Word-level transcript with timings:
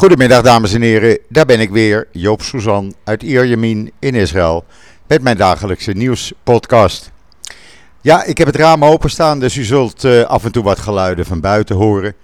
Goedemiddag 0.00 0.42
dames 0.42 0.72
en 0.72 0.82
heren, 0.82 1.18
daar 1.28 1.46
ben 1.46 1.60
ik 1.60 1.70
weer, 1.70 2.08
Joop 2.12 2.42
Suzan 2.42 2.94
uit 3.04 3.22
Ierjemien 3.22 3.92
in 3.98 4.14
Israël 4.14 4.64
met 5.06 5.22
mijn 5.22 5.36
dagelijkse 5.36 5.92
nieuwspodcast. 5.92 7.10
Ja, 8.00 8.24
ik 8.24 8.38
heb 8.38 8.46
het 8.46 8.56
raam 8.56 8.84
openstaan, 8.84 9.40
dus 9.40 9.56
u 9.56 9.64
zult 9.64 10.04
uh, 10.04 10.22
af 10.22 10.44
en 10.44 10.52
toe 10.52 10.62
wat 10.62 10.78
geluiden 10.78 11.26
van 11.26 11.40
buiten 11.40 11.76
horen. 11.76 12.14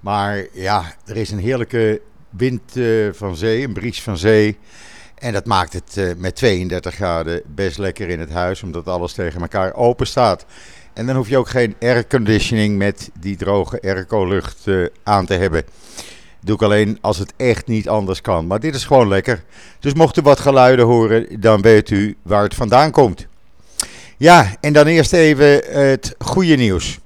Maar 0.00 0.46
ja, 0.52 0.84
er 1.06 1.16
is 1.16 1.30
een 1.30 1.38
heerlijke 1.38 2.00
wind 2.30 2.76
uh, 2.76 3.08
van 3.12 3.36
zee, 3.36 3.64
een 3.64 3.72
bries 3.72 4.02
van 4.02 4.16
zee. 4.16 4.58
En 5.14 5.32
dat 5.32 5.46
maakt 5.46 5.72
het 5.72 5.96
uh, 5.98 6.10
met 6.16 6.36
32 6.36 6.94
graden 6.94 7.42
best 7.46 7.78
lekker 7.78 8.08
in 8.08 8.20
het 8.20 8.32
huis, 8.32 8.62
omdat 8.62 8.88
alles 8.88 9.12
tegen 9.12 9.40
elkaar 9.40 9.74
open 9.74 10.06
staat. 10.06 10.46
En 10.92 11.06
dan 11.06 11.16
hoef 11.16 11.28
je 11.28 11.38
ook 11.38 11.48
geen 11.48 11.76
airconditioning 11.80 12.76
met 12.78 13.10
die 13.20 13.36
droge 13.36 13.80
airco-lucht 13.82 14.66
aan 15.02 15.26
te 15.26 15.34
hebben. 15.34 15.64
Doe 16.46 16.54
ik 16.54 16.62
alleen 16.62 16.98
als 17.00 17.18
het 17.18 17.32
echt 17.36 17.66
niet 17.66 17.88
anders 17.88 18.20
kan. 18.20 18.46
Maar 18.46 18.60
dit 18.60 18.74
is 18.74 18.84
gewoon 18.84 19.08
lekker. 19.08 19.44
Dus 19.80 19.94
mocht 19.94 20.16
u 20.18 20.22
wat 20.22 20.40
geluiden 20.40 20.84
horen, 20.84 21.40
dan 21.40 21.60
weet 21.60 21.90
u 21.90 22.16
waar 22.22 22.42
het 22.42 22.54
vandaan 22.54 22.90
komt. 22.90 23.26
Ja, 24.16 24.54
en 24.60 24.72
dan 24.72 24.86
eerst 24.86 25.12
even 25.12 25.62
het 25.82 26.14
goede 26.18 26.54
nieuws. 26.54 26.98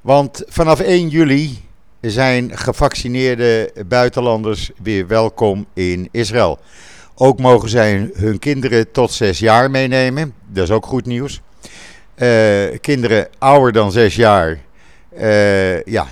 Want 0.00 0.42
vanaf 0.46 0.80
1 0.80 1.08
juli 1.08 1.58
zijn 2.00 2.58
gevaccineerde 2.58 3.72
buitenlanders 3.86 4.70
weer 4.82 5.06
welkom 5.06 5.66
in 5.74 6.08
Israël. 6.10 6.58
Ook 7.14 7.38
mogen 7.38 7.68
zij 7.68 8.10
hun 8.14 8.38
kinderen 8.38 8.90
tot 8.90 9.12
6 9.12 9.38
jaar 9.38 9.70
meenemen. 9.70 10.34
Dat 10.46 10.64
is 10.64 10.70
ook 10.70 10.86
goed 10.86 11.06
nieuws. 11.06 11.40
Uh, 12.16 12.78
kinderen 12.80 13.28
ouder 13.38 13.72
dan 13.72 13.92
6 13.92 14.14
jaar, 14.14 14.58
uh, 15.20 15.82
ja, 15.82 16.06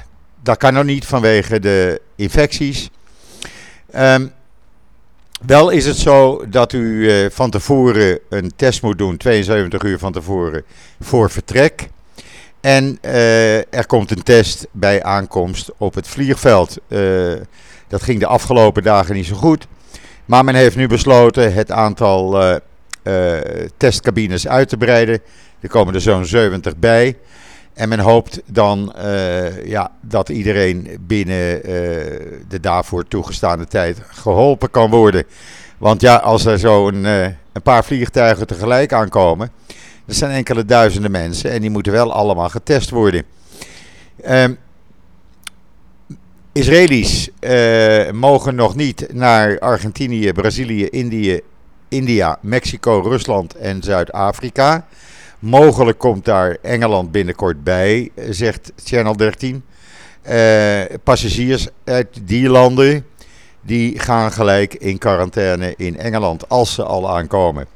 dat 0.47 0.57
kan 0.57 0.73
nog 0.73 0.85
niet 0.85 1.07
vanwege 1.07 1.61
de 1.61 2.01
infecties. 2.17 2.91
Um, 3.97 4.33
wel 5.47 5.71
is 5.71 5.87
het 5.87 5.97
zo 5.97 6.45
dat 6.49 6.73
u 6.73 6.81
uh, 6.81 7.31
van 7.31 7.51
tevoren 7.51 8.19
een 8.29 8.53
test 8.57 8.83
moet 8.83 8.99
doen, 8.99 9.17
72 9.17 9.83
uur 9.83 9.99
van 9.99 10.13
tevoren, 10.13 10.65
voor 11.01 11.31
vertrek. 11.31 11.89
En 12.61 12.99
uh, 13.03 13.57
er 13.57 13.87
komt 13.87 14.11
een 14.11 14.23
test 14.23 14.67
bij 14.71 15.03
aankomst 15.03 15.71
op 15.77 15.95
het 15.95 16.09
vliegveld. 16.09 16.79
Uh, 16.89 17.33
dat 17.89 18.03
ging 18.03 18.21
de 18.21 18.27
afgelopen 18.27 18.83
dagen 18.83 19.15
niet 19.15 19.27
zo 19.27 19.35
goed. 19.35 19.67
Maar 20.25 20.45
men 20.45 20.55
heeft 20.55 20.77
nu 20.77 20.87
besloten 20.87 21.53
het 21.53 21.71
aantal 21.71 22.61
testcabines 23.77 24.49
uit 24.49 24.69
te 24.69 24.77
breiden. 24.77 25.21
Er 25.61 25.69
komen 25.69 25.95
er 25.95 26.01
zo'n 26.01 26.25
70 26.25 26.77
bij. 26.77 27.17
En 27.77 27.89
men 27.89 27.99
hoopt 27.99 28.41
dan 28.47 28.95
uh, 28.99 29.67
ja, 29.67 29.91
dat 30.01 30.29
iedereen 30.29 30.89
binnen 31.01 31.57
uh, 31.57 31.63
de 32.49 32.61
daarvoor 32.61 33.09
toegestaande 33.09 33.67
tijd 33.67 33.99
geholpen 34.09 34.71
kan 34.71 34.91
worden. 34.91 35.25
Want 35.79 36.01
ja, 36.01 36.17
als 36.17 36.45
er 36.45 36.59
zo 36.59 36.89
een, 36.89 37.05
uh, 37.05 37.23
een 37.25 37.63
paar 37.63 37.85
vliegtuigen 37.85 38.47
tegelijk 38.47 38.93
aankomen, 38.93 39.51
dat 40.05 40.17
zijn 40.17 40.31
enkele 40.31 40.65
duizenden 40.65 41.11
mensen 41.11 41.51
en 41.51 41.61
die 41.61 41.71
moeten 41.71 41.93
wel 41.93 42.13
allemaal 42.13 42.49
getest 42.49 42.91
worden. 42.91 43.23
Ehm, 44.23 44.55
Israëli's 46.53 47.31
mogen 48.13 48.55
nog 48.55 48.75
niet 48.75 49.07
naar 49.13 49.59
Argentinië, 49.59 50.33
Brazilië, 50.33 50.87
Indië, 50.87 51.41
India, 51.89 52.39
Mexico, 52.41 53.01
Rusland 53.01 53.55
en 53.55 53.83
Zuid-Afrika. 53.83 54.87
Mogelijk 55.47 55.99
komt 55.99 56.25
daar 56.25 56.57
Engeland 56.63 57.13
binnenkort 57.13 57.65
bij, 57.65 58.11
zegt 58.31 58.73
Channel 58.85 59.17
13. 59.17 59.65
Uh, 60.27 60.83
eh, 60.83 60.91
passagiers 61.03 61.69
uit 61.85 62.09
die 62.23 62.49
landen 62.49 63.07
die 63.61 63.99
gaan 63.99 64.33
gelijk 64.33 64.75
in 64.75 64.99
quarantaine 64.99 65.75
in 65.77 65.99
Engeland 65.99 66.49
als 66.49 66.75
ze 66.75 66.83
al 66.83 67.17
aankomen. 67.17 67.67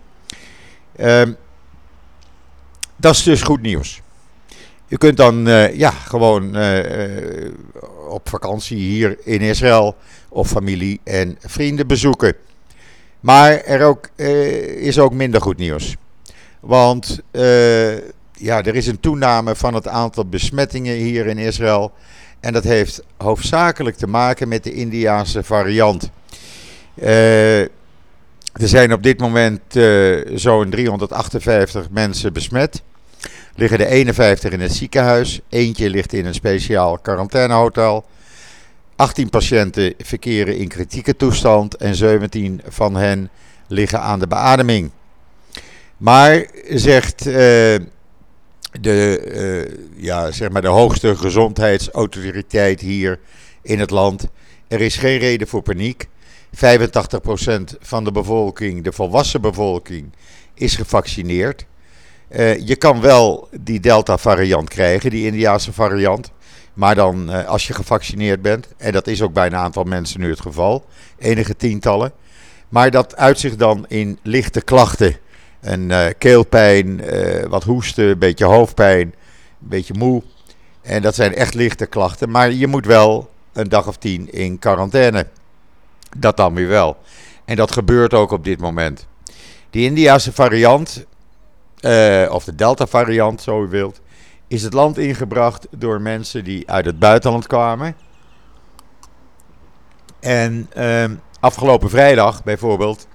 Uh, 0.96 1.22
dat 2.96 3.14
is 3.14 3.22
dus 3.22 3.42
goed 3.42 3.62
nieuws. 3.62 4.00
Je 4.86 4.98
kunt 4.98 5.16
dan 5.16 5.48
uh, 5.48 5.76
ja, 5.76 5.90
gewoon 5.90 6.56
uh, 6.56 7.50
op 8.08 8.28
vakantie 8.28 8.78
hier 8.78 9.18
in 9.24 9.40
Israël 9.40 9.96
of 10.28 10.48
familie 10.48 11.00
en 11.04 11.36
vrienden 11.40 11.86
bezoeken. 11.86 12.34
Maar 13.20 13.50
er 13.50 13.82
ook, 13.82 14.08
is 14.76 14.98
ook 14.98 15.12
minder 15.12 15.40
goed 15.40 15.56
nieuws. 15.56 15.96
Want 16.60 17.20
uh, 17.32 17.96
ja, 18.32 18.62
er 18.62 18.74
is 18.74 18.86
een 18.86 19.00
toename 19.00 19.56
van 19.56 19.74
het 19.74 19.88
aantal 19.88 20.24
besmettingen 20.24 20.94
hier 20.94 21.26
in 21.26 21.38
Israël. 21.38 21.92
En 22.40 22.52
dat 22.52 22.64
heeft 22.64 23.02
hoofdzakelijk 23.16 23.96
te 23.96 24.06
maken 24.06 24.48
met 24.48 24.64
de 24.64 24.72
Indiaanse 24.72 25.42
variant. 25.42 26.10
Uh, 26.94 27.60
er 27.60 28.68
zijn 28.68 28.92
op 28.92 29.02
dit 29.02 29.20
moment 29.20 29.76
uh, 29.76 30.20
zo'n 30.34 30.70
358 30.70 31.90
mensen 31.90 32.32
besmet. 32.32 32.82
Liggen 33.54 33.78
er 33.78 33.86
51 33.86 34.52
in 34.52 34.60
het 34.60 34.72
ziekenhuis. 34.72 35.40
Eentje 35.48 35.90
ligt 35.90 36.12
in 36.12 36.26
een 36.26 36.34
speciaal 36.34 36.98
quarantainehotel. 36.98 38.04
18 38.96 39.30
patiënten 39.30 39.94
verkeren 39.98 40.56
in 40.56 40.68
kritieke 40.68 41.16
toestand 41.16 41.76
en 41.76 41.94
17 41.94 42.60
van 42.68 42.94
hen 42.96 43.30
liggen 43.66 44.00
aan 44.00 44.18
de 44.18 44.26
beademing. 44.26 44.90
Maar 46.00 46.46
zegt 46.68 47.26
uh, 47.26 47.34
de, 48.80 49.22
uh, 49.34 50.02
ja, 50.04 50.30
zeg 50.30 50.50
maar 50.50 50.62
de 50.62 50.68
hoogste 50.68 51.16
gezondheidsautoriteit 51.16 52.80
hier 52.80 53.20
in 53.62 53.78
het 53.78 53.90
land: 53.90 54.26
er 54.68 54.80
is 54.80 54.96
geen 54.96 55.18
reden 55.18 55.48
voor 55.48 55.62
paniek. 55.62 56.08
85% 56.56 56.58
van 57.80 58.04
de 58.04 58.12
bevolking, 58.12 58.84
de 58.84 58.92
volwassen 58.92 59.40
bevolking, 59.40 60.12
is 60.54 60.76
gevaccineerd. 60.76 61.66
Uh, 62.30 62.66
je 62.66 62.76
kan 62.76 63.00
wel 63.00 63.48
die 63.60 63.80
Delta-variant 63.80 64.68
krijgen, 64.68 65.10
die 65.10 65.26
Indiaanse 65.26 65.72
variant. 65.72 66.30
Maar 66.74 66.94
dan 66.94 67.46
als 67.46 67.66
je 67.66 67.74
gevaccineerd 67.74 68.42
bent, 68.42 68.68
en 68.76 68.92
dat 68.92 69.06
is 69.06 69.22
ook 69.22 69.32
bij 69.32 69.46
een 69.46 69.56
aantal 69.56 69.84
mensen 69.84 70.20
nu 70.20 70.30
het 70.30 70.40
geval, 70.40 70.84
enige 71.18 71.56
tientallen. 71.56 72.12
Maar 72.68 72.90
dat 72.90 73.16
uitzicht 73.16 73.58
dan 73.58 73.84
in 73.88 74.18
lichte 74.22 74.60
klachten. 74.62 75.16
Een 75.60 75.90
uh, 75.90 76.06
keelpijn, 76.18 77.14
uh, 77.14 77.44
wat 77.44 77.64
hoesten, 77.64 78.04
een 78.04 78.18
beetje 78.18 78.44
hoofdpijn, 78.44 79.00
een 79.00 79.14
beetje 79.58 79.94
moe. 79.94 80.22
En 80.82 81.02
dat 81.02 81.14
zijn 81.14 81.34
echt 81.34 81.54
lichte 81.54 81.86
klachten. 81.86 82.30
Maar 82.30 82.52
je 82.52 82.66
moet 82.66 82.86
wel 82.86 83.30
een 83.52 83.68
dag 83.68 83.86
of 83.86 83.96
tien 83.96 84.32
in 84.32 84.58
quarantaine. 84.58 85.26
Dat 86.16 86.36
dan 86.36 86.54
weer 86.54 86.68
wel. 86.68 86.96
En 87.44 87.56
dat 87.56 87.72
gebeurt 87.72 88.14
ook 88.14 88.30
op 88.30 88.44
dit 88.44 88.60
moment. 88.60 89.06
Die 89.70 89.84
Indiase 89.84 90.32
variant, 90.32 91.04
uh, 91.80 92.30
of 92.32 92.44
de 92.44 92.54
Delta 92.54 92.86
variant, 92.86 93.42
zo 93.42 93.64
u 93.64 93.68
wilt, 93.68 94.00
is 94.48 94.62
het 94.62 94.72
land 94.72 94.98
ingebracht 94.98 95.66
door 95.70 96.00
mensen 96.00 96.44
die 96.44 96.70
uit 96.70 96.84
het 96.84 96.98
buitenland 96.98 97.46
kwamen. 97.46 97.96
En 100.20 100.68
afgelopen 101.40 101.90
vrijdag 101.90 102.44
bijvoorbeeld 102.44 103.06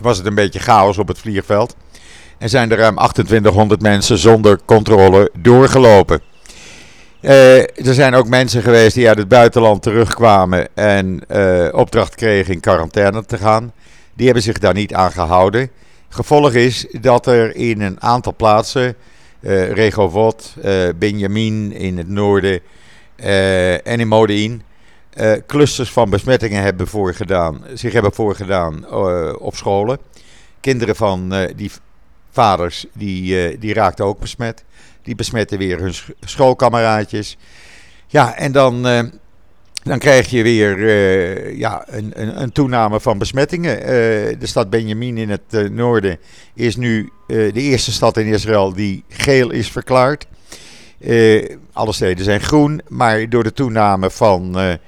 was 0.00 0.16
het 0.16 0.26
een 0.26 0.34
beetje 0.34 0.58
chaos 0.58 0.98
op 0.98 1.08
het 1.08 1.18
vliegveld. 1.18 1.76
En 2.38 2.48
zijn 2.48 2.70
er 2.70 2.78
ruim 2.78 2.96
2800 2.96 3.82
mensen 3.82 4.18
zonder 4.18 4.58
controle 4.64 5.30
doorgelopen. 5.38 6.20
Uh, 7.20 7.58
er 7.58 7.94
zijn 7.94 8.14
ook 8.14 8.28
mensen 8.28 8.62
geweest 8.62 8.94
die 8.94 9.08
uit 9.08 9.18
het 9.18 9.28
buitenland 9.28 9.82
terugkwamen 9.82 10.68
en 10.74 11.20
uh, 11.28 11.68
opdracht 11.72 12.14
kregen 12.14 12.54
in 12.54 12.60
quarantaine 12.60 13.24
te 13.26 13.38
gaan. 13.38 13.72
Die 14.14 14.24
hebben 14.24 14.42
zich 14.42 14.58
daar 14.58 14.74
niet 14.74 14.94
aan 14.94 15.12
gehouden. 15.12 15.70
Gevolg 16.08 16.52
is 16.52 16.86
dat 17.00 17.26
er 17.26 17.56
in 17.56 17.80
een 17.80 18.00
aantal 18.00 18.34
plaatsen, 18.36 18.94
uh, 19.40 19.72
Regovot, 19.72 20.54
Benjamin 20.96 21.72
in 21.72 21.98
het 21.98 22.08
noorden 22.08 22.60
en 23.84 24.00
in 24.00 24.08
Modein, 24.08 24.62
uh, 25.14 25.32
clusters 25.46 25.90
van 25.90 26.10
besmettingen 26.10 26.62
hebben 26.62 26.86
voorgedaan, 26.86 27.64
zich 27.74 27.92
hebben 27.92 28.12
voorgedaan 28.12 28.86
uh, 28.90 29.32
op 29.38 29.56
scholen. 29.56 29.98
Kinderen 30.60 30.96
van 30.96 31.34
uh, 31.34 31.48
die 31.56 31.70
vaders 32.30 32.86
die, 32.92 33.58
die 33.58 33.74
raakten 33.74 34.04
ook 34.04 34.20
besmet. 34.20 34.64
Die 35.02 35.14
besmetten 35.14 35.58
weer 35.58 35.78
hun 35.78 35.94
schoolkameraadjes. 36.20 37.36
Ja, 38.06 38.34
en 38.34 38.52
dan, 38.52 38.82
dan 39.82 39.98
krijg 39.98 40.30
je 40.30 40.42
weer 40.42 40.78
ja, 41.56 41.84
een, 41.86 42.12
een, 42.14 42.42
een, 42.42 42.52
toename 42.52 43.00
van 43.00 43.18
besmettingen. 43.18 43.78
de 44.38 44.46
stad 44.46 44.70
Benjamin 44.70 45.18
in 45.18 45.30
het 45.30 45.70
noorden 45.72 46.18
is 46.54 46.76
nu 46.76 47.10
de 47.26 47.52
eerste 47.52 47.92
stad 47.92 48.16
in 48.16 48.26
Israël 48.26 48.72
die 48.72 49.04
geel 49.08 49.50
is 49.50 49.70
verklaard. 49.70 50.26
alle 51.72 51.92
steden 51.92 52.24
zijn 52.24 52.40
groen, 52.40 52.80
maar 52.88 53.28
door 53.28 53.42
de 53.42 53.52
toename 53.52 54.10
van 54.10 54.78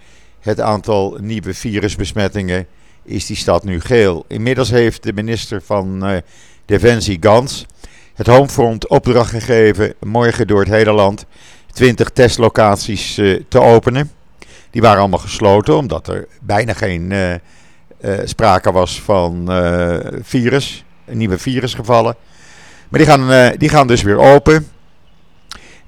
het 0.42 0.60
aantal 0.60 1.16
nieuwe 1.20 1.54
virusbesmettingen 1.54 2.66
is 3.02 3.26
die 3.26 3.36
stad 3.36 3.64
nu 3.64 3.80
geel. 3.80 4.24
Inmiddels 4.28 4.70
heeft 4.70 5.02
de 5.02 5.12
minister 5.12 5.62
van 5.62 6.10
uh, 6.10 6.16
Defensie 6.64 7.16
Gans 7.20 7.66
het 8.14 8.26
Homefront 8.26 8.88
opdracht 8.88 9.30
gegeven 9.30 9.94
morgen 10.00 10.46
door 10.46 10.60
het 10.60 10.68
hele 10.68 10.92
land 10.92 11.26
20 11.72 12.10
testlocaties 12.10 13.18
uh, 13.18 13.40
te 13.48 13.60
openen. 13.60 14.10
Die 14.70 14.82
waren 14.82 15.00
allemaal 15.00 15.18
gesloten 15.18 15.76
omdat 15.76 16.08
er 16.08 16.28
bijna 16.40 16.72
geen 16.72 17.12
sprake 18.24 18.72
was 18.72 19.00
van 19.02 19.48
virus, 20.22 20.84
nieuwe 21.06 21.38
virusgevallen. 21.38 22.16
Maar 22.88 23.00
die 23.00 23.08
gaan, 23.08 23.52
die 23.56 23.68
gaan 23.68 23.86
dus 23.86 24.02
weer 24.02 24.18
open. 24.18 24.68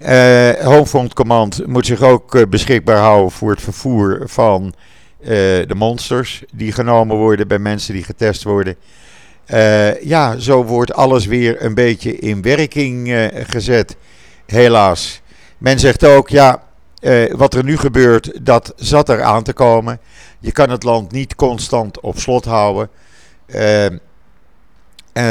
Uh, 0.05 0.51
Homefront 0.51 1.15
Command 1.15 1.67
moet 1.67 1.87
zich 1.87 2.03
ook 2.03 2.51
beschikbaar 2.51 2.99
houden 2.99 3.31
voor 3.31 3.51
het 3.51 3.63
vervoer 3.63 4.23
van 4.25 4.75
de 5.67 5.75
monsters 5.75 6.45
die 6.53 6.73
genomen 6.73 7.17
worden 7.17 7.49
bij 7.49 7.59
mensen 7.59 7.95
die 7.95 8.05
getest 8.05 8.43
worden. 8.43 8.77
Ja, 10.03 10.39
zo 10.39 10.65
wordt 10.65 10.93
alles 10.93 11.27
weer 11.27 11.65
een 11.65 11.75
beetje 11.75 12.19
in 12.19 12.43
werking 12.43 13.31
gezet. 13.33 13.97
Helaas. 14.47 15.23
Men 15.59 15.79
zegt 15.79 16.05
ook, 16.05 16.29
ja, 16.29 16.63
wat 17.33 17.55
er 17.55 17.65
nu 17.65 17.77
gebeurt, 17.77 18.47
dat 18.47 18.73
zat 18.77 19.09
er 19.09 19.23
aan 19.23 19.43
te 19.43 19.53
komen. 19.53 20.01
Je 20.41 20.53
kan 20.53 20.71
het 20.71 20.83
land 20.83 21.13
niet 21.13 21.35
constant 21.35 22.01
op 22.01 22.19
slot 22.19 22.45
houden. 22.45 22.89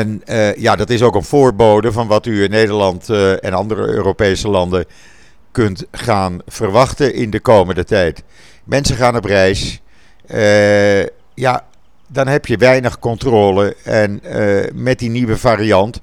En 0.04 0.22
ja, 0.58 0.76
dat 0.76 0.90
is 0.90 1.02
ook 1.02 1.16
een 1.16 1.24
voorbode 1.24 1.92
van 1.92 2.08
wat 2.08 2.26
u 2.26 2.44
in 2.44 2.50
Nederland 2.50 3.10
en 3.40 3.54
andere 3.54 3.88
Europese 3.88 4.50
landen 4.50 4.86
kunt 5.52 5.86
gaan 5.92 6.42
verwachten 6.46 7.14
in 7.14 7.30
de 7.30 7.40
komende 7.40 7.84
tijd. 7.84 8.24
Mensen 8.64 8.96
gaan 8.96 9.16
op 9.16 9.26
reis. 9.26 9.82
ja, 11.34 11.66
dan 12.08 12.28
heb 12.28 12.46
je 12.46 12.58
weinig 12.58 13.00
controle. 13.00 13.76
En 13.84 14.22
met 14.74 15.00
die 15.00 15.10
nieuwe 15.10 15.38
variant 15.38 16.02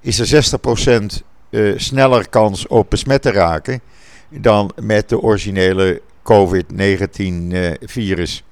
is 0.00 0.18
er 0.18 0.44
60% 0.90 1.04
uh, 1.50 1.70
eh, 1.70 1.78
sneller 1.78 2.28
kans 2.28 2.66
op 2.66 2.90
besmet 2.90 3.22
te 3.22 3.30
raken 3.30 3.80
dan 4.28 4.72
met 4.82 5.08
de 5.08 5.20
originele 5.20 6.02
COVID-19-virus. 6.22 8.36
Uh, 8.36 8.42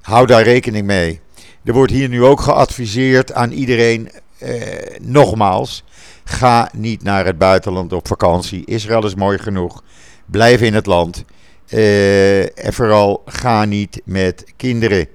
Hou 0.00 0.26
daar 0.26 0.42
rekening 0.42 0.86
mee. 0.86 1.20
Er 1.66 1.72
wordt 1.72 1.92
hier 1.92 2.08
nu 2.08 2.24
ook 2.24 2.40
geadviseerd 2.40 3.32
aan 3.32 3.50
iedereen, 3.50 4.10
eh, 4.38 4.60
nogmaals, 5.00 5.84
ga 6.24 6.70
niet 6.72 7.02
naar 7.02 7.26
het 7.26 7.38
buitenland 7.38 7.92
op 7.92 8.06
vakantie. 8.06 8.64
Israël 8.64 9.04
is 9.04 9.14
mooi 9.14 9.38
genoeg. 9.38 9.82
Blijf 10.26 10.60
in 10.60 10.74
het 10.74 10.86
land. 10.86 11.24
en 11.66 12.72
vooral 12.72 13.22
ga 13.24 13.64
niet 13.64 14.00
met 14.04 14.44
kinderen. 14.56 15.08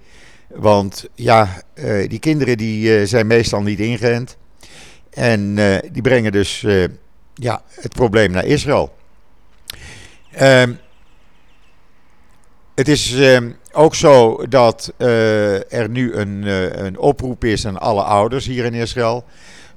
Want 0.47 1.07
ja, 1.15 1.63
uh, 1.75 2.09
die 2.09 2.19
kinderen 2.19 2.57
die, 2.57 2.99
uh, 2.99 3.07
zijn 3.07 3.27
meestal 3.27 3.61
niet 3.61 3.79
ingeënt. 3.79 4.37
En 5.09 5.55
die 5.91 6.01
brengen 6.01 6.31
dus 6.31 6.65
ja, 7.33 7.61
het 7.69 7.93
probleem 7.93 8.31
naar 8.31 8.45
Israël. 8.45 8.93
Ehm, 10.31 10.73
het 12.75 12.87
is 12.87 13.13
ehm, 13.13 13.51
ook 13.71 13.95
zo 13.95 14.43
dat 14.49 14.93
er 14.97 15.89
nu 15.89 16.13
een, 16.13 16.43
een 16.85 16.97
oproep 16.97 17.43
is 17.43 17.67
aan 17.67 17.79
alle 17.79 18.01
ouders 18.01 18.45
hier 18.45 18.65
in 18.65 18.73
Israël. 18.73 19.23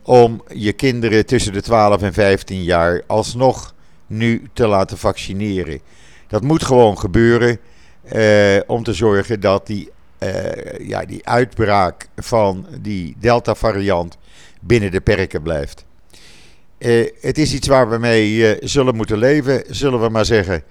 Om 0.02 0.42
je 0.54 0.72
kinderen 0.72 1.26
tussen 1.26 1.52
de 1.52 1.62
12 1.62 2.02
en 2.02 2.12
15 2.12 2.62
jaar 2.62 3.02
alsnog 3.06 3.74
nu 4.06 4.42
te 4.52 4.66
laten 4.66 4.98
vaccineren. 4.98 5.80
Dat 6.28 6.42
moet 6.42 6.64
gewoon 6.64 6.98
gebeuren. 6.98 7.58
om 8.66 8.82
te 8.82 8.92
zorgen 8.92 9.40
dat 9.40 9.66
die 9.66 9.90
ja, 10.78 11.04
die 11.04 11.26
uitbraak 11.28 12.08
van 12.16 12.66
die 12.80 13.16
Delta-variant 13.18 14.18
binnen 14.60 14.90
de 14.90 15.00
perken 15.00 15.42
blijft. 15.42 15.84
Het 17.20 17.38
is 17.38 17.54
iets 17.54 17.68
waar 17.68 17.90
we 17.90 17.98
mee 17.98 18.56
zullen 18.60 18.96
moeten 18.96 19.18
leven, 19.18 19.62
zullen 19.68 20.00
we 20.00 20.08
maar 20.08 20.24
zeggen. 20.24 20.62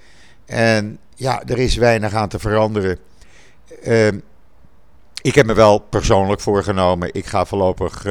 En 0.46 0.98
ja, 1.16 1.44
er 1.46 1.60
is 1.60 1.76
weinig 1.76 2.14
aan 2.14 2.30
te 2.30 2.40
veranderen. 2.40 2.98
Ehm, 3.84 4.20
ik 5.22 5.36
heb 5.36 5.46
me 5.46 5.54
wel 5.54 5.80
persoonlijk 5.80 6.42
voorgenomen, 6.42 7.10
ik 7.14 7.26
ga 7.26 7.46
voorlopig 7.46 8.06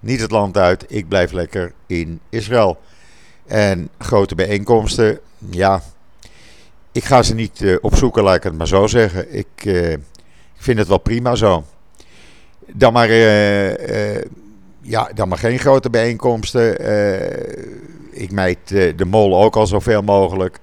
niet 0.00 0.20
het 0.20 0.30
land 0.30 0.56
uit, 0.56 0.84
ik 0.88 1.08
blijf 1.08 1.32
lekker 1.32 1.72
in 1.86 2.20
Israël. 2.28 2.78
En 3.46 3.88
grote 3.98 4.34
bijeenkomsten, 4.34 5.20
ja, 5.50 5.82
ik 6.92 7.04
ga 7.04 7.22
ze 7.22 7.34
niet 7.34 7.78
opzoeken, 7.80 8.22
laat 8.22 8.36
ik 8.36 8.42
het 8.42 8.58
maar 8.58 8.68
zo 8.68 8.86
zeggen. 8.86 9.34
Ik 9.34 9.64
ik 10.60 10.66
vind 10.66 10.78
het 10.78 10.88
wel 10.88 10.98
prima 10.98 11.34
zo. 11.34 11.64
Dan 12.66 12.92
maar, 12.92 13.12
ja, 14.80 15.10
dan 15.14 15.28
maar 15.28 15.38
geen 15.38 15.58
grote 15.58 15.90
bijeenkomsten. 15.90 16.72
Ik 18.10 18.30
meet 18.30 18.68
de 18.68 19.04
mol 19.06 19.42
ook 19.42 19.56
al 19.56 19.66
zoveel 19.66 20.02
mogelijk. 20.02 20.58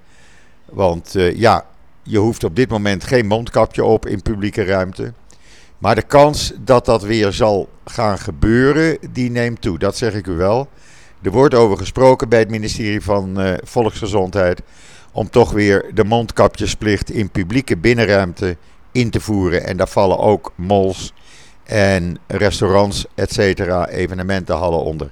Want 0.65 1.15
ja, 1.33 1.65
je 2.07 2.17
hoeft 2.17 2.43
op 2.43 2.55
dit 2.55 2.69
moment 2.69 3.03
geen 3.03 3.27
mondkapje 3.27 3.83
op 3.83 4.05
in 4.05 4.21
publieke 4.21 4.63
ruimte. 4.63 5.13
Maar 5.77 5.95
de 5.95 6.01
kans 6.01 6.53
dat 6.59 6.85
dat 6.85 7.01
weer 7.01 7.31
zal 7.33 7.69
gaan 7.85 8.19
gebeuren, 8.19 8.97
die 9.11 9.31
neemt 9.31 9.61
toe. 9.61 9.79
Dat 9.79 9.97
zeg 9.97 10.13
ik 10.13 10.27
u 10.27 10.31
wel. 10.31 10.67
Er 11.21 11.31
wordt 11.31 11.53
over 11.53 11.77
gesproken 11.77 12.29
bij 12.29 12.39
het 12.39 12.49
ministerie 12.49 13.01
van 13.01 13.57
Volksgezondheid. 13.63 14.61
Om 15.11 15.29
toch 15.29 15.51
weer 15.51 15.85
de 15.93 16.03
mondkapjesplicht 16.03 17.11
in 17.11 17.29
publieke 17.29 17.77
binnenruimte 17.77 18.57
in 18.91 19.09
te 19.09 19.19
voeren. 19.19 19.65
En 19.65 19.77
daar 19.77 19.87
vallen 19.87 20.19
ook 20.19 20.51
malls 20.55 21.13
en 21.63 22.17
restaurants, 22.27 23.05
et 23.15 23.33
cetera, 23.33 23.87
evenementenhallen 23.87 24.83
onder. 24.83 25.11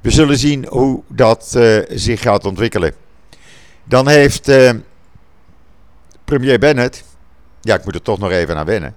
We 0.00 0.10
zullen 0.10 0.38
zien 0.38 0.66
hoe 0.68 1.02
dat 1.08 1.52
uh, 1.56 1.78
zich 1.88 2.20
gaat 2.20 2.44
ontwikkelen. 2.44 2.92
Dan 3.84 4.08
heeft 4.08 4.48
uh, 4.48 4.70
premier 6.30 6.58
Bennett, 6.58 7.04
ja 7.60 7.74
ik 7.74 7.84
moet 7.84 7.94
er 7.94 8.02
toch 8.02 8.18
nog 8.18 8.30
even 8.30 8.56
aan 8.56 8.66
wennen, 8.66 8.94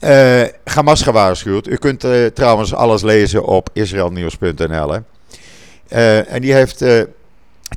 uh, 0.00 0.42
Hamas 0.64 1.02
gewaarschuwd. 1.02 1.66
U 1.66 1.76
kunt 1.76 2.04
trouwens 2.34 2.74
alles 2.74 3.02
lezen 3.02 3.44
op 3.44 3.68
israelnieuws.nl. 3.72 4.98
en 5.88 6.40
die 6.40 6.52
heeft 6.52 6.84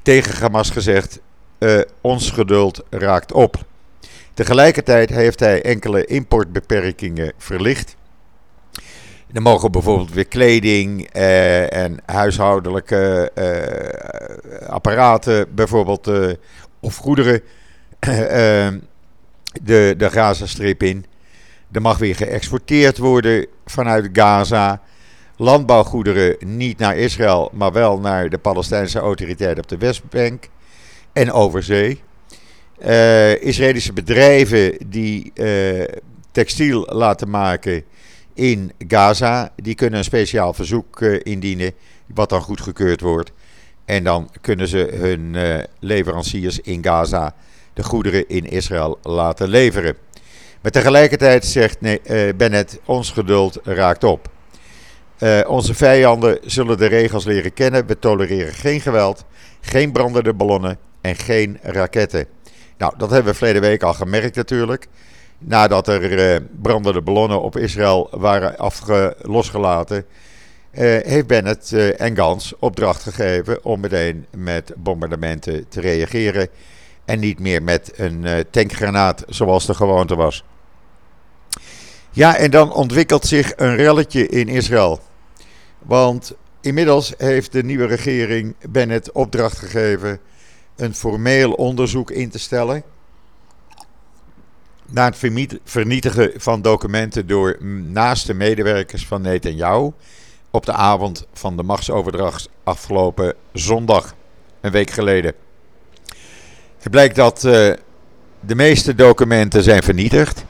tegen 0.04 0.42
Hamas 0.42 0.70
gezegd, 0.70 1.20
ons 2.02 2.32
geduld 2.32 2.84
raakt 2.90 3.32
op. 3.32 3.56
Tegelijkertijd 4.34 5.10
heeft 5.10 5.40
hij 5.40 5.62
enkele 5.62 6.06
importbeperkingen 6.06 7.34
verlicht. 7.38 7.96
Er 9.34 9.42
mogen 9.42 9.72
bijvoorbeeld 9.72 10.14
weer 10.14 10.28
kleding 10.28 11.10
eh, 11.12 11.74
en 11.74 12.00
huishoudelijke 12.06 13.32
eh, 13.34 14.70
apparaten, 14.70 15.56
bijvoorbeeld, 15.56 16.08
eh, 16.08 16.30
of 16.80 16.96
goederen, 16.96 17.34
eh, 17.34 17.42
de, 19.62 19.94
de 19.98 20.10
Gazastrip 20.10 20.84
in. 20.84 21.06
Er 21.72 21.82
mag 21.82 21.98
weer 21.98 22.16
geëxporteerd 22.16 22.98
worden 22.98 23.48
vanuit 23.66 24.10
Gaza. 24.14 24.82
Landbouwgoederen 25.38 26.36
niet 26.40 26.78
naar 26.78 26.98
Israël, 26.98 27.50
maar 27.54 27.72
wel 27.72 28.00
naar 28.00 28.30
de 28.30 28.38
Palestijnse 28.38 29.00
autoriteit 29.00 29.58
op 29.58 29.68
de 29.68 29.78
Westbank 29.78 30.50
en 31.14 31.32
over 31.32 31.64
zee. 31.64 32.02
Uh, 32.86 33.42
Israëlische 33.42 33.94
bedrijven 33.94 34.78
die 34.88 35.32
uh, 35.34 35.84
textiel 36.32 36.86
laten 36.86 37.30
maken 37.30 37.84
in 38.34 38.72
Gaza, 38.88 39.52
die 39.56 39.76
kunnen 39.76 40.00
een 40.00 40.06
speciaal 40.06 40.54
verzoek 40.54 41.02
indienen, 41.02 41.72
wat 42.06 42.30
dan 42.30 42.42
goedgekeurd 42.42 43.02
wordt. 43.02 43.32
En 43.86 44.04
dan 44.04 44.30
kunnen 44.42 44.68
ze 44.68 44.90
hun 44.94 45.36
leveranciers 45.80 46.60
in 46.60 46.84
Gaza 46.84 47.36
de 47.74 47.84
goederen 47.84 48.28
in 48.28 48.46
Israël 48.46 49.00
laten 49.02 49.48
leveren. 49.48 49.96
Maar 50.62 50.72
tegelijkertijd 50.72 51.46
zegt 51.46 51.78
Bennett, 52.38 52.80
ons 52.86 53.12
geduld 53.12 53.60
raakt 53.64 54.04
op. 54.04 54.30
onze 55.48 55.74
vijanden 55.74 56.38
zullen 56.46 56.78
de 56.78 56.86
regels 56.86 57.26
leren 57.26 57.54
kennen. 57.54 57.86
We 57.86 58.00
tolereren 58.00 58.54
geen 58.54 58.82
geweld, 58.82 59.26
geen 59.62 59.92
brandende 59.92 60.34
ballonnen 60.34 60.78
en 61.02 61.16
geen 61.16 61.60
raketten. 61.62 62.26
Nou, 62.78 62.94
dat 62.98 63.10
hebben 63.10 63.32
we 63.32 63.38
verleden 63.38 63.62
week 63.62 63.84
al 63.84 63.94
gemerkt 63.94 64.36
natuurlijk. 64.36 64.88
Nadat 65.40 65.88
er 65.88 66.34
uh, 66.34 66.40
brandende 66.62 67.02
ballonnen 67.02 67.42
op 67.42 67.58
Israël 67.58 68.08
waren 68.12 68.58
afge 68.58 69.16
losgelaten, 69.22 70.06
heeft 70.72 71.28
Bennett 71.28 71.74
en 71.98 72.16
Gans 72.16 72.54
opdracht 72.60 73.04
gegeven 73.04 73.66
om 73.66 73.80
meteen 73.80 74.26
met 74.38 74.74
bombardementen 74.78 75.66
te 75.70 75.82
reageren. 75.82 76.48
En 77.06 77.20
niet 77.20 77.40
meer 77.40 77.64
met 77.64 77.92
een 77.96 78.46
tankgranaat 78.52 79.24
zoals 79.28 79.66
de 79.66 79.74
gewoonte 79.74 80.16
was. 80.16 80.44
Ja, 82.12 82.36
en 82.36 82.52
dan 82.52 82.74
ontwikkelt 82.74 83.26
zich 83.26 83.54
een 83.56 83.76
relletje 83.76 84.28
in 84.28 84.48
Israël. 84.48 85.00
Want 85.80 86.36
inmiddels 86.62 87.14
heeft 87.18 87.52
de 87.52 87.64
nieuwe 87.64 87.86
regering 87.86 88.56
Bennett 88.70 89.12
opdracht 89.12 89.58
gegeven 89.58 90.20
een 90.76 90.96
formeel 90.96 91.54
onderzoek 91.54 92.12
in 92.12 92.30
te 92.30 92.40
stellen. 92.40 92.84
Naar 94.86 95.12
het 95.12 95.60
vernietigen 95.64 96.32
van 96.36 96.62
documenten 96.62 97.28
door 97.28 97.58
naaste 97.92 98.34
medewerkers 98.34 99.08
van 99.08 99.22
Netanyahu. 99.22 99.92
op 100.52 100.66
de 100.66 100.74
avond 100.74 101.28
van 101.34 101.58
de 101.58 101.64
machtsoverdracht 101.64 102.50
afgelopen 102.64 103.36
zondag, 103.54 104.16
een 104.62 104.72
week 104.72 104.90
geleden. 104.90 105.34
Het 106.84 106.92
blijkt 106.92 107.16
dat 107.16 107.44
uh, 107.46 107.52
de 108.40 108.56
meeste 108.56 108.96
documenten 108.96 109.64
zijn 109.64 109.84
vernietigd. 109.84 110.46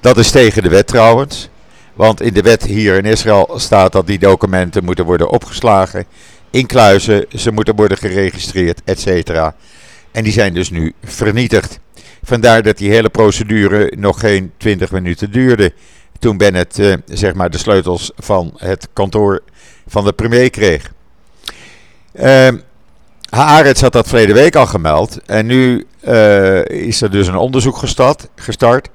Dat 0.00 0.18
is 0.18 0.30
tegen 0.30 0.62
de 0.62 0.68
wet 0.68 0.86
trouwens. 0.86 1.48
Want 1.94 2.20
in 2.20 2.34
de 2.34 2.42
wet 2.42 2.62
hier 2.62 2.96
in 2.96 3.04
Israël 3.04 3.54
staat 3.56 3.92
dat 3.92 4.06
die 4.06 4.18
documenten 4.18 4.84
moeten 4.84 5.04
worden 5.04 5.28
opgeslagen 5.28 6.04
in 6.50 6.66
kluizen. 6.66 7.26
Ze 7.28 7.50
moeten 7.50 7.76
worden 7.76 7.98
geregistreerd, 7.98 8.80
et 8.84 9.00
cetera. 9.00 9.54
En 10.12 10.24
die 10.24 10.32
zijn 10.32 10.54
dus 10.54 10.70
nu 10.70 10.92
vernietigd. 11.04 11.78
Vandaar 12.22 12.62
dat 12.62 12.78
die 12.78 12.90
hele 12.90 13.08
procedure 13.08 13.92
nog 13.96 14.20
geen 14.20 14.52
20 14.56 14.90
minuten 14.90 15.30
duurde. 15.30 15.72
Toen 16.18 16.36
Bennett 16.36 16.78
uh, 16.78 16.94
zeg 17.06 17.34
maar 17.34 17.50
de 17.50 17.58
sleutels 17.58 18.12
van 18.16 18.52
het 18.56 18.88
kantoor 18.92 19.42
van 19.86 20.04
de 20.04 20.12
premier 20.12 20.50
kreeg. 20.50 20.92
Uh, 22.14 22.48
Haaretz 23.36 23.80
had 23.80 23.92
dat 23.92 24.08
verleden 24.08 24.34
week 24.34 24.56
al 24.56 24.66
gemeld. 24.66 25.20
En 25.26 25.46
nu 25.46 25.86
uh, 26.08 26.64
is 26.64 27.00
er 27.00 27.10
dus 27.10 27.26
een 27.26 27.36
onderzoek 27.36 27.76
gestart, 27.76 28.28
gestart. 28.34 28.88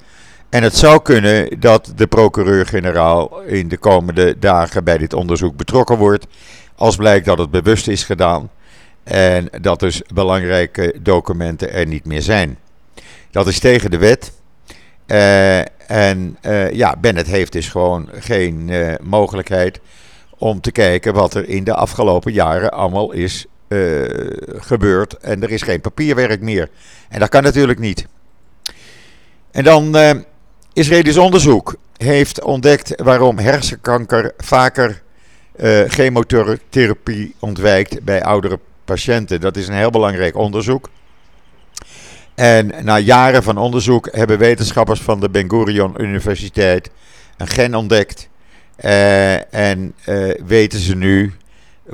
En 0.50 0.64
het 0.64 0.76
zou 0.76 1.02
kunnen 1.02 1.60
dat 1.60 1.94
de 1.96 2.08
procureur-generaal 2.08 3.42
in 3.42 3.68
de 3.68 3.78
komende 3.78 4.40
dagen 4.40 4.84
bij 4.84 4.98
dit 4.98 5.14
onderzoek 5.14 5.56
betrokken 5.56 5.98
wordt. 5.98 6.28
Als 6.76 6.96
blijkt 6.96 7.26
dat 7.26 7.38
het 7.38 7.52
bewust 7.52 7.88
is 7.88 8.04
gedaan. 8.04 8.50
En 9.04 9.50
dat 9.62 9.80
dus 9.80 10.02
belangrijke 10.14 10.96
documenten 11.00 11.74
er 11.74 11.88
niet 11.88 12.06
meer 12.06 12.22
zijn. 12.22 12.58
Dat 13.32 13.48
is 13.48 13.60
tegen 13.60 13.92
de 13.92 13.98
wet. 13.98 14.32
Uh, 15.08 15.60
en 15.88 16.38
uh, 16.42 16.72
ja, 16.72 16.96
Bennett 17.02 17.28
heeft 17.28 17.52
dus 17.52 17.70
gewoon 17.70 18.10
geen 18.14 18.72
mogelijkheid 19.02 19.80
om 20.38 20.62
te 20.62 20.72
kijken 20.72 21.14
wat 21.14 21.34
er 21.34 21.50
in 21.50 21.64
de 21.64 21.74
afgelopen 21.74 22.34
jaren 22.34 22.72
allemaal 22.72 23.12
is 23.12 23.46
gebeurd. 24.58 25.18
En 25.18 25.44
er 25.44 25.52
is 25.52 25.62
geen 25.62 25.82
papierwerk 25.82 26.42
meer. 26.42 26.70
En 27.10 27.20
dat 27.20 27.30
kan 27.30 27.44
natuurlijk 27.44 27.80
niet. 27.80 28.06
En 29.52 29.64
dan 29.64 29.98
Israëlisch 30.74 31.18
onderzoek 31.18 31.76
heeft 31.98 32.44
ontdekt 32.44 33.02
waarom 33.02 33.38
hersenkanker 33.38 34.34
vaker 34.38 35.02
chemotherapie 35.88 37.36
ontwijkt 37.40 38.04
bij 38.04 38.24
oudere 38.24 38.60
patiënten. 38.86 39.42
Dat 39.42 39.58
is 39.58 39.68
een 39.68 39.74
heel 39.74 39.90
belangrijk 39.90 40.36
onderzoek. 40.36 40.90
En 42.36 42.72
na 42.84 42.98
jaren 42.98 43.44
van 43.44 43.58
onderzoek 43.58 44.08
hebben 44.12 44.38
wetenschappers 44.38 45.02
van 45.02 45.20
de 45.20 45.30
Ben 45.30 45.50
Gurion 45.50 46.02
Universiteit 46.02 46.90
een 47.38 47.48
gen 47.48 47.76
ontdekt. 47.76 48.30
Uh, 48.86 49.54
en 49.54 49.94
uh, 50.06 50.34
weten 50.46 50.80
ze 50.80 50.96
nu 50.96 51.34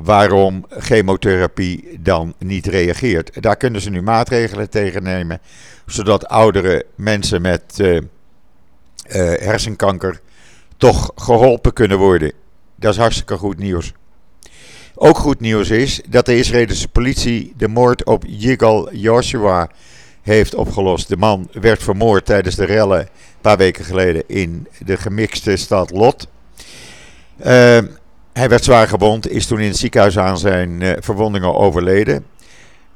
waarom 0.04 0.66
chemotherapie 0.70 2.00
dan 2.00 2.34
niet 2.38 2.66
reageert. 2.66 3.42
Daar 3.42 3.58
kunnen 3.58 3.82
ze 3.82 3.90
nu 3.90 4.02
maatregelen 4.02 4.70
tegen 4.70 5.04
nemen, 5.04 5.40
zodat 5.86 6.28
oudere 6.28 6.86
mensen 6.96 7.42
met 7.42 7.64
uh, 7.78 8.00
hersenkanker 9.40 10.22
toch 10.78 11.12
geholpen 11.16 11.74
kunnen 11.74 11.98
worden. 11.98 12.32
Dat 12.76 12.94
is 12.94 13.00
hartstikke 13.00 13.38
goed 13.38 13.58
nieuws. 13.58 13.94
Ook 14.96 15.18
goed 15.18 15.40
nieuws 15.40 15.70
is 15.70 16.02
dat 16.10 16.26
de 16.26 16.38
Israëlische 16.38 16.88
politie 16.88 17.54
de 17.58 17.68
moord 17.68 18.06
op 18.06 18.24
Yigal 18.28 18.94
Joshua 18.94 19.70
heeft 20.22 20.56
opgelost. 20.56 21.08
De 21.08 21.18
man 21.18 21.50
werd 21.52 21.84
vermoord 21.84 22.26
tijdens 22.26 22.56
de 22.56 22.66
rellen 22.66 23.00
een 23.00 23.08
paar 23.42 23.58
weken 23.58 23.86
geleden 23.86 24.24
in 24.28 24.68
de 24.86 24.98
gemixte 24.98 25.56
stad 25.56 25.92
Lot. 25.92 26.28
Uh, 27.46 27.78
hij 28.38 28.50
werd 28.50 28.64
zwaar 28.64 28.88
gewond, 28.88 29.30
is 29.30 29.46
toen 29.46 29.60
in 29.60 29.68
het 29.68 29.78
ziekenhuis 29.78 30.18
aan 30.18 30.38
zijn 30.38 30.82
uh, 30.82 30.94
verwondingen 31.00 31.56
overleden. 31.56 32.26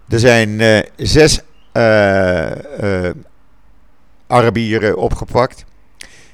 Er 0.07 0.19
zijn 0.19 0.50
uh, 0.50 0.79
zes 0.95 1.41
Arabieren 4.27 4.98
opgepakt. 4.98 5.65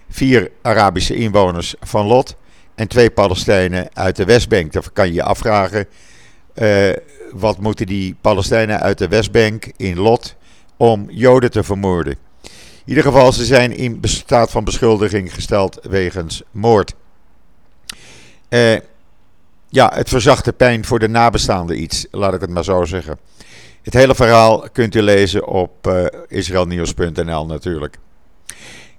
Vier 0.09 0.51
Arabische 0.61 1.15
inwoners 1.15 1.75
van 1.79 2.05
Lot. 2.05 2.35
En 2.75 2.87
twee 2.87 3.09
Palestijnen 3.09 3.89
uit 3.93 4.15
de 4.15 4.25
Westbank. 4.25 4.73
Dan 4.73 4.83
kan 4.93 5.07
je 5.07 5.13
je 5.13 5.23
afvragen. 5.23 5.87
wat 7.31 7.59
moeten 7.59 7.85
die 7.85 8.15
Palestijnen 8.21 8.79
uit 8.79 8.97
de 8.97 9.07
Westbank 9.07 9.71
in 9.75 9.99
Lot 9.99 10.35
om 10.77 11.05
Joden 11.09 11.51
te 11.51 11.63
vermoorden. 11.63 12.17
In 12.43 12.49
ieder 12.85 13.03
geval, 13.03 13.31
ze 13.31 13.45
zijn 13.45 13.77
in 13.77 13.99
staat 14.01 14.51
van 14.51 14.63
beschuldiging 14.63 15.33
gesteld 15.33 15.79
wegens 15.81 16.43
moord. 16.51 16.93
Uh, 18.49 18.75
ja, 19.69 19.91
het 19.93 20.09
verzacht 20.09 20.45
de 20.45 20.51
pijn 20.51 20.85
voor 20.85 20.99
de 20.99 21.09
nabestaanden 21.09 21.81
iets, 21.81 22.05
laat 22.11 22.33
ik 22.33 22.41
het 22.41 22.49
maar 22.49 22.63
zo 22.63 22.85
zeggen. 22.85 23.17
Het 23.81 23.93
hele 23.93 24.15
verhaal 24.15 24.69
kunt 24.71 24.95
u 24.95 25.01
lezen 25.01 25.47
op 25.47 25.87
uh, 25.87 26.05
israelnieuws.nl 26.27 27.45
natuurlijk. 27.45 27.97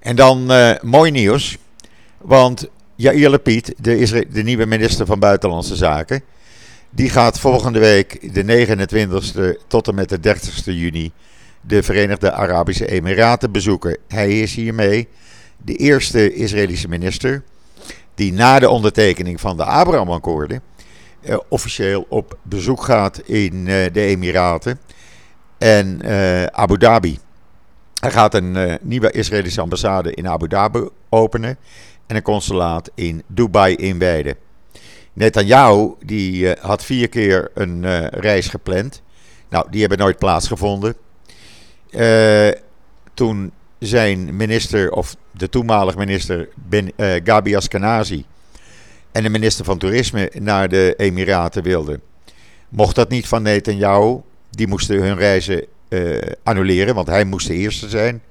En 0.01 0.17
dan 0.17 0.53
uh, 0.53 0.71
mooi 0.83 1.11
nieuws, 1.11 1.59
want 2.19 2.69
Yair 2.95 3.31
Lapid, 3.31 3.75
de, 3.79 4.27
de 4.31 4.43
nieuwe 4.43 4.67
minister 4.67 5.07
van 5.07 5.19
Buitenlandse 5.19 5.77
Zaken, 5.77 6.23
die 6.91 7.11
gaat 7.11 7.41
volgende 7.41 7.79
week 7.79 8.35
de 8.35 8.67
29e 9.63 9.67
tot 9.67 9.89
en 9.89 9.95
met 9.95 10.09
de 10.09 10.37
30e 10.37 10.65
juni 10.65 11.13
de 11.61 11.83
Verenigde 11.83 12.33
Arabische 12.33 12.87
Emiraten 12.87 13.53
bezoeken. 13.53 13.99
Hij 14.09 14.41
is 14.41 14.55
hiermee 14.55 15.09
de 15.57 15.75
eerste 15.75 16.35
Israëlische 16.35 16.89
minister 16.89 17.43
die 18.19 18.33
na 18.33 18.59
de 18.59 18.69
ondertekening 18.69 19.41
van 19.41 19.57
de 19.57 19.65
Abraham-akkoorden 19.65 20.63
eh, 21.21 21.37
officieel 21.49 22.07
op 22.09 22.39
bezoek 22.43 22.83
gaat 22.83 23.19
in 23.19 23.67
eh, 23.67 23.93
de 23.93 24.01
Emiraten 24.01 24.81
en 25.59 26.03
eh, 26.03 26.45
Abu 26.45 26.79
Dhabi. 26.79 27.19
Hij 28.01 28.11
gaat 28.11 28.35
een 28.35 28.79
nieuwe 28.81 29.11
Israëlische 29.11 29.61
ambassade 29.61 30.15
in 30.15 30.29
Abu 30.29 30.49
Dhabi 30.49 30.89
openen 31.09 31.57
en 32.07 32.17
een 32.17 32.23
consulaat 32.23 32.91
in 32.95 33.23
Dubai 33.27 33.75
inwijden. 33.75 34.37
Netanyahu 35.13 35.95
die 36.05 36.55
had 36.61 36.85
vier 36.85 37.09
keer 37.09 37.51
een 37.55 38.09
reis 38.09 38.49
gepland. 38.49 39.03
Nou, 39.49 39.67
die 39.71 39.81
hebben 39.81 39.99
nooit 39.99 40.19
plaatsgevonden. 40.19 40.97
Toen 43.15 43.53
zijn 43.79 44.37
minister, 44.37 44.93
of 44.93 45.17
de 45.31 45.49
toenmalige 45.49 45.99
minister 45.99 46.49
ben, 46.55 46.93
uh, 46.97 47.15
Gabi 47.25 47.57
Askenazi 47.57 48.25
en 49.13 49.23
de 49.23 49.29
minister 49.29 49.65
van 49.65 49.79
Toerisme 49.79 50.31
naar 50.35 50.69
de 50.69 50.95
Emiraten 50.97 51.63
wilden. 51.63 52.01
Mocht 52.69 52.95
dat 52.95 53.09
niet 53.09 53.27
van 53.27 53.43
Netanyahu, 53.43 54.21
die 54.51 54.67
moesten 54.67 55.03
hun 55.03 55.17
reizen 55.17 55.65
uh, 55.89 56.19
annuleren, 56.43 56.95
want 56.95 57.07
hij 57.07 57.25
moest 57.25 57.47
de 57.47 57.55
eerste 57.55 57.89
zijn. 57.89 58.23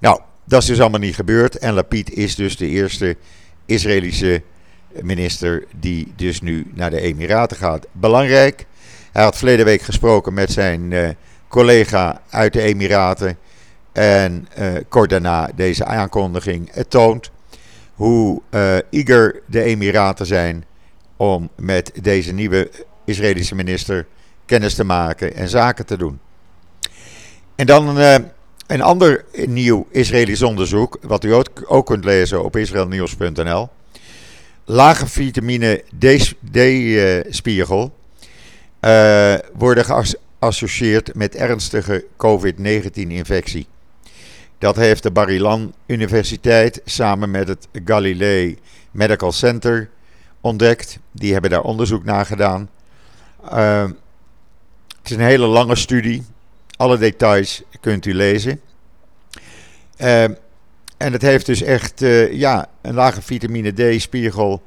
Nou, 0.00 0.20
dat 0.44 0.60
is 0.62 0.68
dus 0.68 0.80
allemaal 0.80 1.00
niet 1.00 1.14
gebeurd. 1.14 1.58
En 1.58 1.74
Lapid 1.74 2.12
is 2.12 2.34
dus 2.34 2.56
de 2.56 2.66
eerste 2.66 3.16
Israëlische 3.66 4.42
minister 5.02 5.64
die 5.80 6.12
dus 6.16 6.40
nu 6.40 6.66
naar 6.74 6.90
de 6.90 7.00
Emiraten 7.00 7.56
gaat. 7.56 7.86
Belangrijk, 7.92 8.66
hij 9.12 9.22
had 9.22 9.36
verleden 9.36 9.64
week 9.64 9.82
gesproken 9.82 10.34
met 10.34 10.52
zijn 10.52 11.16
collega 11.48 12.22
uit 12.30 12.52
de 12.52 12.60
Emiraten. 12.60 13.38
En 13.92 14.48
uh, 14.58 14.66
kort 14.88 15.10
daarna 15.10 15.50
deze 15.54 15.84
aankondiging. 15.84 16.68
Het 16.72 16.90
toont 16.90 17.30
hoe 17.94 18.42
uh, 18.50 18.76
eager 18.90 19.42
de 19.46 19.62
Emiraten 19.62 20.26
zijn 20.26 20.64
om 21.16 21.50
met 21.56 21.92
deze 22.02 22.32
nieuwe 22.32 22.70
Israëlische 23.04 23.54
minister 23.54 24.06
kennis 24.46 24.74
te 24.74 24.84
maken 24.84 25.34
en 25.34 25.48
zaken 25.48 25.86
te 25.86 25.96
doen. 25.96 26.20
En 27.54 27.66
dan 27.66 27.98
uh, 27.98 28.14
een 28.66 28.82
ander 28.82 29.24
nieuw 29.46 29.86
Israëlisch 29.90 30.42
onderzoek, 30.42 30.98
wat 31.02 31.24
u 31.24 31.34
ook, 31.66 31.84
kunt 31.84 32.04
lezen 32.04 32.44
op 32.44 32.56
israelnieuws.nl. 32.56 33.68
Lage 34.64 35.06
vitamine 35.06 35.84
D-spiegel 36.50 37.92
worden 39.52 40.06
associeert 40.38 41.14
met 41.14 41.34
ernstige 41.34 42.04
COVID-19-infectie. 42.16 43.66
Dat 44.62 44.76
heeft 44.76 45.02
de 45.02 45.10
Barilan 45.10 45.74
Universiteit 45.86 46.80
samen 46.84 47.30
met 47.30 47.48
het 47.48 47.68
Galilei 47.84 48.58
Medical 48.90 49.32
Center 49.32 49.90
ontdekt. 50.40 50.98
Die 51.12 51.32
hebben 51.32 51.50
daar 51.50 51.62
onderzoek 51.62 52.04
naar 52.04 52.26
gedaan. 52.26 52.70
Uh, 53.44 53.82
het 54.88 55.10
is 55.10 55.10
een 55.10 55.20
hele 55.20 55.46
lange 55.46 55.76
studie. 55.76 56.22
Alle 56.76 56.98
details 56.98 57.62
kunt 57.80 58.06
u 58.06 58.14
lezen. 58.14 58.60
Uh, 59.98 60.22
en 60.96 61.12
het 61.12 61.22
heeft 61.22 61.46
dus 61.46 61.62
echt, 61.62 62.02
uh, 62.02 62.32
ja, 62.32 62.68
een 62.82 62.94
lage 62.94 63.22
vitamine 63.22 63.72
D-spiegel 63.72 64.62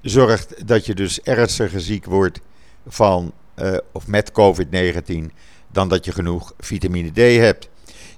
zorgt 0.00 0.66
dat 0.66 0.86
je 0.86 0.94
dus 0.94 1.22
ernstiger 1.22 1.80
ziek 1.80 2.04
wordt 2.04 2.40
van 2.86 3.32
uh, 3.56 3.76
of 3.92 4.06
met 4.06 4.32
COVID-19 4.32 5.32
dan 5.72 5.88
dat 5.88 6.04
je 6.04 6.12
genoeg 6.12 6.54
vitamine 6.58 7.10
D 7.10 7.16
hebt. 7.16 7.68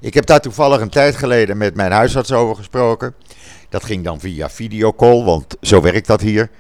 Ik 0.01 0.15
heb 0.15 0.27
daar 0.27 0.41
toevallig 0.41 0.81
een 0.81 0.89
tijd 0.89 1.17
geleden 1.17 1.57
met 1.57 1.75
mijn 1.75 1.93
huisarts 1.93 2.33
over 2.33 2.57
gesproken. 2.57 3.15
Dat 3.69 3.85
ging 3.85 4.05
dan 4.05 4.21
via 4.21 4.51
videocall, 4.51 5.25
want 5.25 5.57
zo 5.61 5.81
werkt 5.81 6.07
dat 6.07 6.21
hier. 6.21 6.51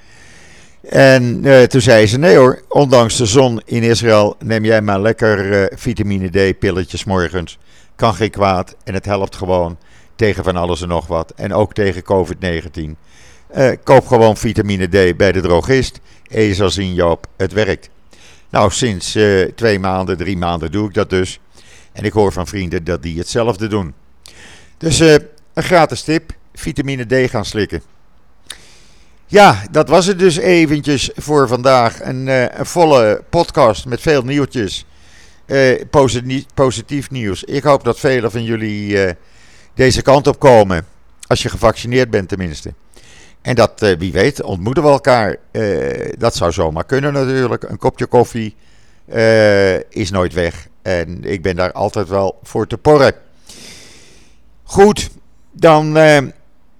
En 0.82 1.46
uh, 1.46 1.62
toen 1.62 1.80
zei 1.80 2.06
ze: 2.06 2.18
Nee 2.18 2.36
hoor, 2.36 2.62
ondanks 2.68 3.16
de 3.16 3.26
zon 3.26 3.60
in 3.64 3.82
Israël 3.82 4.36
neem 4.38 4.64
jij 4.64 4.80
maar 4.80 5.00
lekker 5.00 5.62
uh, 5.70 5.78
vitamine 5.78 6.28
D-pilletjes 6.28 7.04
morgens. 7.04 7.58
kan 7.96 8.14
geen 8.14 8.30
kwaad 8.30 8.76
en 8.84 8.94
het 8.94 9.04
helpt 9.04 9.36
gewoon 9.36 9.78
tegen 10.16 10.44
van 10.44 10.56
alles 10.56 10.82
en 10.82 10.88
nog 10.88 11.06
wat. 11.06 11.32
En 11.36 11.52
ook 11.52 11.74
tegen 11.74 12.02
COVID-19. 12.02 12.80
Uh, 13.56 13.70
koop 13.84 14.06
gewoon 14.06 14.36
vitamine 14.36 14.86
D 14.86 15.16
bij 15.16 15.32
de 15.32 15.40
drogist. 15.40 16.00
En 16.30 16.42
je 16.42 16.54
zal 16.54 16.70
zien, 16.70 16.94
Joop, 16.94 17.26
het 17.36 17.52
werkt. 17.52 17.90
Nou, 18.50 18.70
sinds 18.70 19.18
twee 19.54 19.78
maanden, 19.78 20.16
drie 20.16 20.36
maanden 20.36 20.72
doe 20.72 20.88
ik 20.88 20.94
dat 20.94 21.10
dus. 21.10 21.40
En 21.92 22.04
ik 22.04 22.12
hoor 22.12 22.32
van 22.32 22.46
vrienden 22.46 22.84
dat 22.84 23.02
die 23.02 23.18
hetzelfde 23.18 23.66
doen. 23.66 23.94
Dus 24.78 25.00
uh, 25.00 25.12
een 25.54 25.62
gratis 25.62 26.02
tip: 26.02 26.32
vitamine 26.54 27.26
D 27.26 27.30
gaan 27.30 27.44
slikken. 27.44 27.82
Ja, 29.26 29.62
dat 29.70 29.88
was 29.88 30.06
het 30.06 30.18
dus 30.18 30.36
eventjes 30.36 31.10
voor 31.14 31.48
vandaag. 31.48 32.02
Een, 32.02 32.26
een 32.58 32.66
volle 32.66 33.22
podcast 33.30 33.86
met 33.86 34.00
veel 34.00 34.22
nieuwtjes. 34.22 34.86
Positief, 35.90 36.44
positief, 36.54 37.10
nieuws. 37.10 37.44
Ik 37.44 37.62
hoop 37.62 37.84
dat 37.84 37.98
velen 37.98 38.30
van 38.30 38.44
jullie 38.44 39.14
deze 39.74 40.02
kant 40.02 40.26
op 40.26 40.38
komen. 40.38 40.86
Als 41.26 41.42
je 41.42 41.48
gevaccineerd 41.48 42.10
bent 42.10 42.28
tenminste. 42.28 42.74
En 43.42 43.54
dat, 43.54 43.94
wie 43.98 44.12
weet, 44.12 44.42
ontmoeten 44.42 44.82
we 44.82 44.88
elkaar. 44.88 45.36
Dat 46.18 46.36
zou 46.36 46.52
zomaar 46.52 46.84
kunnen 46.84 47.12
natuurlijk. 47.12 47.62
Een 47.62 47.78
kopje 47.78 48.06
koffie 48.06 48.56
is 49.88 50.10
nooit 50.10 50.32
weg. 50.32 50.67
En 50.82 51.24
ik 51.24 51.42
ben 51.42 51.56
daar 51.56 51.72
altijd 51.72 52.08
wel 52.08 52.38
voor 52.42 52.66
te 52.66 52.78
porren. 52.78 53.12
Goed, 54.62 55.10
dan 55.52 55.92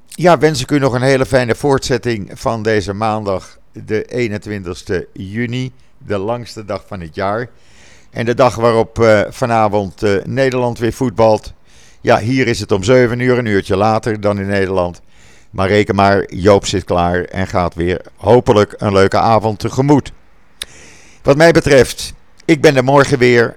ja, 0.09 0.39
wens 0.39 0.61
ik 0.61 0.71
u 0.71 0.79
nog 0.79 0.93
een 0.93 1.03
hele 1.03 1.27
fijne 1.27 1.55
voortzetting 1.55 2.31
van 2.35 2.63
deze 2.63 2.93
maandag, 2.93 3.59
de 3.73 4.05
21 4.05 5.05
juni. 5.13 5.73
De 6.07 6.19
langste 6.19 6.65
dag 6.65 6.85
van 6.87 7.01
het 7.01 7.15
jaar. 7.15 7.49
En 8.11 8.25
de 8.25 8.35
dag 8.35 8.55
waarop 8.55 9.25
vanavond 9.29 10.03
Nederland 10.25 10.79
weer 10.79 10.93
voetbalt. 10.93 11.53
Ja, 12.01 12.19
hier 12.19 12.47
is 12.47 12.61
het 12.61 12.73
om 12.73 12.83
7 12.83 13.21
uur, 13.21 13.39
een 13.39 13.47
uurtje 13.47 13.77
later 13.77 14.21
dan 14.21 14.39
in 14.39 14.47
Nederland. 14.47 15.01
Maar 15.51 15.69
reken 15.69 15.95
maar, 15.95 16.35
Joop 16.35 16.67
zit 16.67 16.85
klaar 16.85 17.25
en 17.25 17.47
gaat 17.47 17.75
weer 17.75 18.01
hopelijk 18.17 18.75
een 18.77 18.93
leuke 18.93 19.19
avond 19.19 19.59
tegemoet. 19.59 20.13
Wat 21.23 21.37
mij 21.37 21.53
betreft, 21.53 22.13
ik 22.45 22.61
ben 22.61 22.77
er 22.77 22.85
morgen 22.85 23.19
weer 23.19 23.57